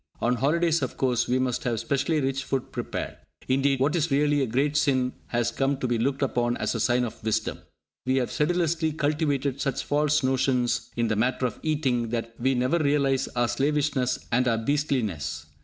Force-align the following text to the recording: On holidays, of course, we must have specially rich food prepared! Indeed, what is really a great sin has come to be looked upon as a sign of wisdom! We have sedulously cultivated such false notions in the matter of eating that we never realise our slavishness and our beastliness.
On 0.19 0.37
holidays, 0.37 0.81
of 0.81 0.97
course, 0.97 1.27
we 1.27 1.37
must 1.37 1.63
have 1.63 1.79
specially 1.79 2.19
rich 2.21 2.43
food 2.43 2.71
prepared! 2.71 3.17
Indeed, 3.47 3.79
what 3.79 3.95
is 3.95 4.09
really 4.09 4.41
a 4.41 4.47
great 4.47 4.75
sin 4.75 5.13
has 5.27 5.51
come 5.51 5.77
to 5.77 5.87
be 5.87 5.99
looked 5.99 6.23
upon 6.23 6.57
as 6.57 6.73
a 6.73 6.79
sign 6.79 7.03
of 7.03 7.23
wisdom! 7.23 7.59
We 8.07 8.15
have 8.15 8.31
sedulously 8.31 8.93
cultivated 8.93 9.61
such 9.61 9.83
false 9.83 10.23
notions 10.23 10.89
in 10.97 11.07
the 11.07 11.15
matter 11.15 11.45
of 11.45 11.59
eating 11.61 12.09
that 12.09 12.33
we 12.39 12.55
never 12.55 12.79
realise 12.79 13.27
our 13.35 13.47
slavishness 13.47 14.25
and 14.31 14.47
our 14.47 14.57
beastliness. 14.57 15.45